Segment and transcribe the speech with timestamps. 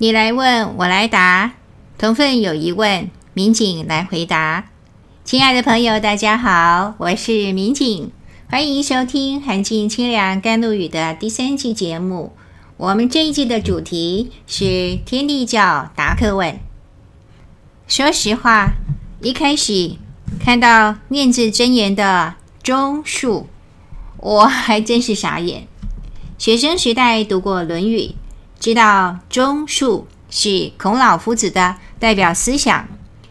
[0.00, 1.54] 你来问，我来答，
[1.98, 4.66] 同分有疑问，民警来回答。
[5.24, 8.12] 亲爱的朋友，大家好，我是民警，
[8.48, 12.32] 欢迎收听《寒静清凉甘露雨》的第三季节目。
[12.76, 16.60] 我们这一季的主题是天地教答客问。
[17.88, 18.74] 说实话，
[19.20, 19.96] 一开始
[20.38, 23.46] 看到念字真言的忠恕，
[24.18, 25.66] 我还真是傻眼。
[26.38, 27.98] 学生时代读过《论语》，
[28.68, 32.86] 知道忠恕是孔老夫子的代表思想。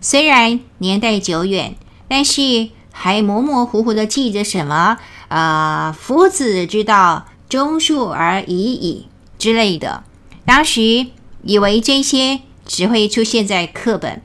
[0.00, 1.76] 虽然年代久远，
[2.08, 4.98] 但是还模模糊糊的记着什么
[5.28, 9.06] 啊、呃，夫子之道，忠恕而已矣
[9.38, 10.02] 之类的。
[10.44, 11.06] 当时
[11.44, 14.22] 以为这些只会出现在课本，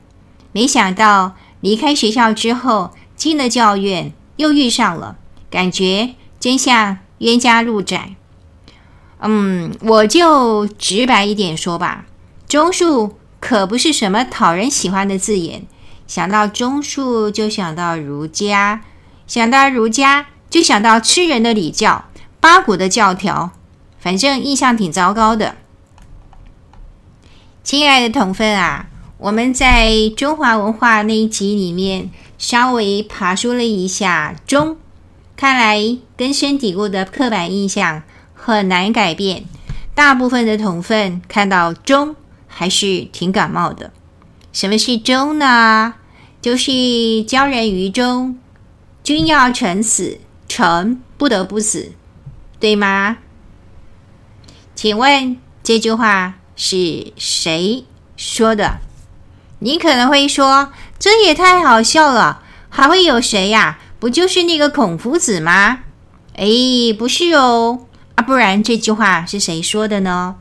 [0.50, 5.16] 没想到离开学校之后，进了教院又遇上了，
[5.48, 8.16] 感觉真像冤家路窄。
[9.28, 12.06] 嗯，我就直白一点说吧，
[12.48, 15.66] 忠恕可不是什么讨人喜欢的字眼。
[16.06, 18.80] 想到忠恕，就想到儒家；
[19.26, 22.04] 想到儒家，就想到吃人的礼教、
[22.38, 23.50] 八股的教条，
[23.98, 25.56] 反正印象挺糟糕的。
[27.64, 28.86] 亲爱的同分啊，
[29.18, 34.76] 我们在中华文化那一集里面稍微爬梳了一下忠，
[35.36, 38.04] 看来根深蒂固的刻板印象。
[38.46, 39.44] 很难改变，
[39.92, 42.14] 大部分的同分看到忠
[42.46, 43.90] 还是挺感冒的。
[44.52, 45.94] 什么是忠呢？
[46.40, 48.38] 就是教人于忠，
[49.02, 51.90] 君要臣死，臣不得不死，
[52.60, 53.16] 对吗？
[54.76, 57.84] 请问这句话是谁
[58.16, 58.78] 说的？
[59.58, 63.80] 你可能会说，这也太好笑了，还会有谁呀？
[63.98, 65.80] 不就是那个孔夫子吗？
[66.36, 66.46] 哎，
[66.96, 67.85] 不是哦。
[68.16, 70.36] 啊，不然这句话是谁说的呢？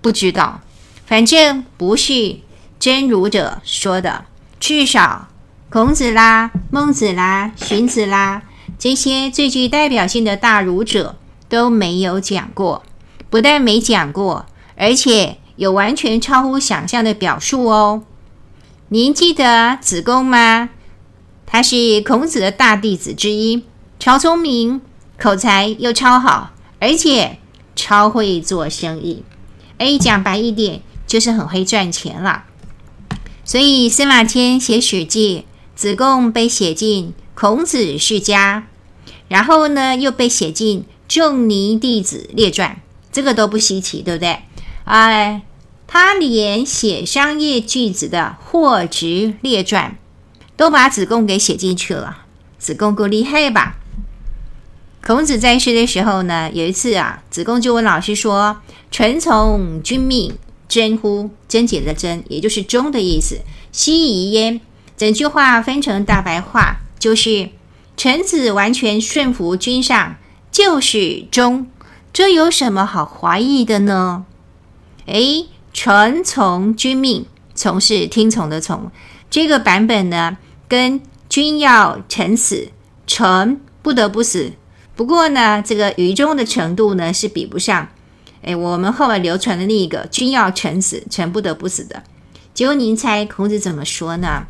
[0.00, 0.60] 不知道，
[1.06, 2.38] 反正不是
[2.78, 4.24] 真儒者说的。
[4.58, 5.28] 至少
[5.70, 8.42] 孔子啦、孟子啦、荀子啦
[8.78, 11.16] 这些最具代表性的大儒者
[11.48, 12.82] 都没有讲过。
[13.28, 14.46] 不但没讲过，
[14.76, 18.02] 而且有完全超乎想象的表述哦。
[18.88, 20.70] 您记得子贡吗？
[21.46, 23.64] 他是孔子的大弟子之一，
[23.98, 24.80] 超聪明，
[25.18, 26.50] 口才又超好。
[26.80, 27.38] 而且
[27.76, 29.22] 超会做生意，
[29.78, 32.44] 哎，讲白一点就是很会赚钱了。
[33.44, 35.44] 所以司马迁写《史记》，
[35.78, 38.66] 子贡被写进孔子世家，
[39.28, 42.80] 然后呢又被写进仲尼弟子列传，
[43.10, 44.40] 这个都不稀奇，对不对？
[44.84, 45.42] 哎，
[45.86, 49.98] 他连写商业句子的货殖列传
[50.56, 52.24] 都把子贡给写进去了，
[52.58, 53.79] 子贡够厉害吧？
[55.04, 58.60] 孔子在世的时候呢，有一次啊，子贡就问老师说
[58.92, 60.34] ：“臣从君命，
[60.68, 63.40] 真乎？”贞洁的贞，也就是忠的意思。
[63.72, 64.60] 奚疑焉？
[64.96, 67.48] 整句话分成大白话，就是
[67.96, 70.16] 臣子完全顺服君上，
[70.52, 71.66] 就是忠。
[72.12, 74.26] 这有什么好怀疑的呢？
[75.06, 77.24] 诶，臣从君命，
[77.54, 78.92] 从是听从的从。
[79.30, 80.36] 这个版本呢，
[80.68, 82.68] 跟君要臣死，
[83.06, 84.52] 臣不得不死。
[85.00, 87.88] 不过呢，这个愚忠的程度呢是比不上，
[88.42, 92.02] 哎，我们后来流传的那个“君要臣死，臣不得不死”的。
[92.52, 94.44] 结果您猜孔子怎么说呢？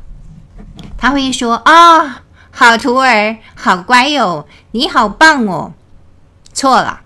[0.99, 2.13] 他会说：“啊、哦，
[2.51, 5.73] 好徒儿，好乖哟、哦，你好棒哦。”
[6.53, 7.03] 错了，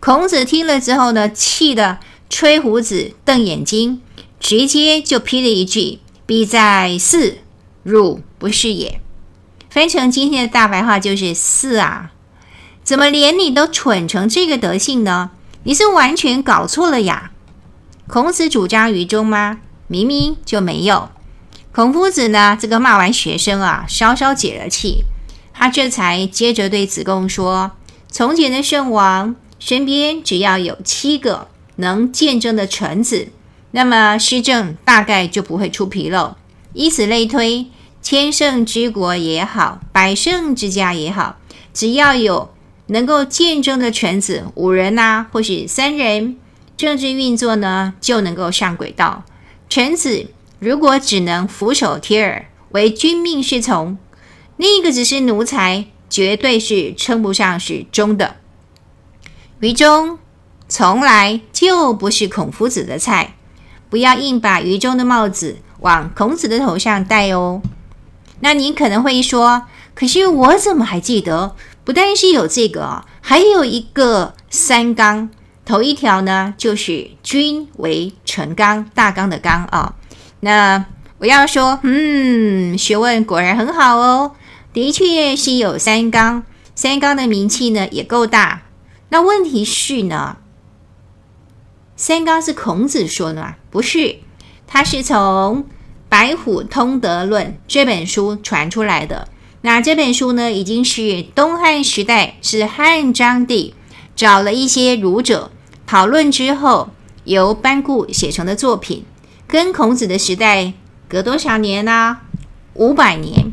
[0.00, 1.98] 孔子听了之后呢，气得
[2.28, 4.02] 吹胡子、瞪眼睛，
[4.40, 7.38] 直接就批了一句：“必在祀，
[7.84, 9.00] 汝不是也。”
[9.70, 12.10] 翻成今天的大白话就是“四啊”。
[12.82, 15.30] 怎么连你都蠢成这个德性呢？
[15.62, 17.30] 你是完全搞错了呀！
[18.08, 19.58] 孔子主张愚忠吗？
[19.86, 21.10] 明明就没有。
[21.72, 22.56] 孔夫子呢？
[22.58, 25.04] 这个骂完学生啊，稍稍解了气，
[25.52, 27.72] 他这才接着对子贡说
[28.10, 33.28] ：“从前的圣王身边只要有七个能见证的臣子，
[33.72, 36.34] 那么施政大概就不会出纰漏。
[36.72, 37.66] 以此类推，
[38.02, 41.36] 千圣之国也好，百圣之家也好，
[41.72, 42.50] 只要有。”
[42.90, 46.36] 能够见证的臣子五人呐、或是三人，
[46.76, 49.24] 政治运作呢就能够上轨道。
[49.68, 50.26] 臣子
[50.58, 53.96] 如果只能俯首帖耳，为君命是从，
[54.56, 58.36] 那个只是奴才，绝对是称不上是忠的。
[59.60, 60.18] 于忠
[60.68, 63.36] 从来就不是孔夫子的菜，
[63.88, 67.62] 不要硬把于忠的帽子往孔子的头上戴哦。
[68.40, 71.54] 那您可能会说，可是我怎么还记得？
[71.90, 75.28] 不但是有这个，还有一个三纲，
[75.64, 79.96] 头一条呢，就是君为臣纲，大纲的纲啊。
[80.38, 80.84] 那
[81.18, 84.36] 我要说，嗯，学问果然很好哦，
[84.72, 86.44] 的确是有三纲，
[86.76, 88.62] 三纲的名气呢也够大。
[89.08, 90.36] 那问题是呢，
[91.96, 93.56] 三纲是孔子说的吗？
[93.68, 94.20] 不是，
[94.68, 95.64] 他是从
[96.08, 99.26] 《白虎通德论》这本书传出来的。
[99.62, 103.74] 那这本书呢，已经是东汉时代，是汉章帝
[104.16, 105.50] 找了一些儒者
[105.86, 106.88] 讨论之后，
[107.24, 109.04] 由班固写成的作品。
[109.46, 110.72] 跟孔子的时代
[111.06, 112.20] 隔多少年呢？
[112.72, 113.52] 五百年。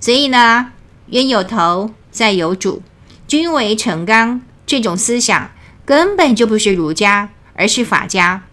[0.00, 0.72] 所以呢，
[1.08, 2.82] 冤有头，债有主，
[3.28, 5.50] 君为臣纲这种思想
[5.84, 8.44] 根本就不是儒家，而是法家。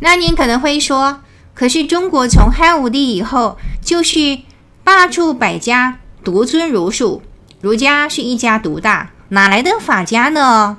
[0.00, 1.22] 那您可能会说，
[1.54, 4.40] 可是中国从汉武帝以后就是。
[4.84, 7.22] 罢黜百家，独尊儒术。
[7.62, 10.76] 儒家是一家独大，哪来的法家呢？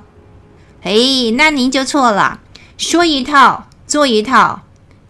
[0.80, 2.40] 嘿，那您就错了。
[2.78, 4.62] 说一套做一套，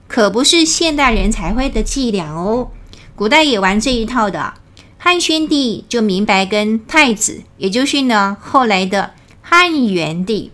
[0.08, 2.70] 可不是现代人才会的伎俩哦。
[3.14, 4.54] 古代也玩这一套的。
[4.96, 10.50] 汉宣帝就明白跟太子，也就是呢后来的汉元帝。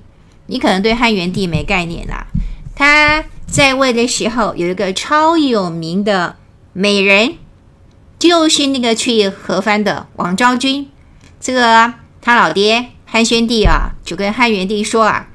[0.47, 2.27] 你可能对汉元帝没概念啦。
[2.75, 6.35] 他在位的时候有一个超有名的
[6.73, 7.37] 美人。
[8.23, 10.89] 就是那个去和番的王昭君，
[11.41, 15.27] 这个他老爹汉宣帝啊，就跟汉元帝说啊，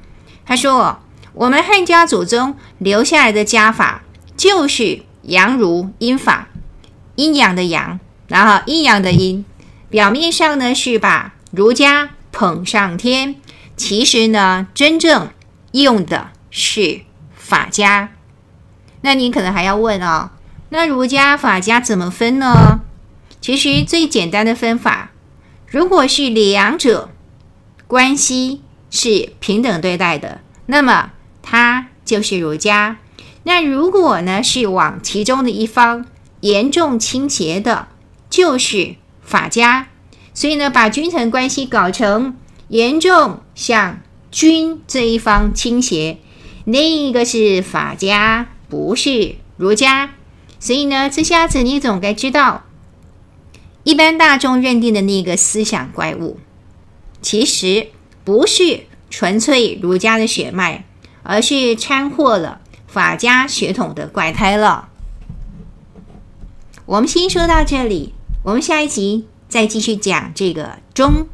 [0.46, 0.98] 他说
[1.34, 4.04] 我们汉家祖宗留下来的家法
[4.38, 6.48] 就是阳儒阴法，
[7.16, 9.44] 阴阳的阳，然后阴阳的阴，
[9.90, 13.36] 表面上呢是把儒家捧上天，
[13.76, 15.28] 其实呢真正
[15.72, 17.02] 用的是
[17.36, 18.14] 法家。
[19.02, 20.30] 那你可能还要问哦。
[20.70, 22.80] 那儒家法家怎么分呢？
[23.40, 25.12] 其实最简单的分法，
[25.66, 27.10] 如果是两者
[27.86, 31.12] 关系是平等对待的，那么
[31.42, 32.98] 它就是儒家。
[33.44, 36.04] 那如果呢是往其中的一方
[36.40, 37.88] 严重倾斜的，
[38.28, 39.88] 就是法家。
[40.34, 42.36] 所以呢，把君臣关系搞成
[42.68, 44.00] 严重向
[44.30, 46.18] 君这一方倾斜，
[46.64, 50.10] 另一个是法家，不是儒家。
[50.60, 52.64] 所以呢，这下子你总该知道，
[53.84, 56.38] 一般大众认定的那个思想怪物，
[57.22, 57.88] 其实
[58.24, 60.84] 不是纯粹儒家的血脉，
[61.22, 64.88] 而是掺和了法家血统的怪胎了。
[66.86, 71.28] 我们先说到这里，我们下一集再继续讲这个忠。